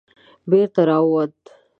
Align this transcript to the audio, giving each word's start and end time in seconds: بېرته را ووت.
بېرته 0.49 0.81
را 0.89 0.97
ووت. 1.05 1.35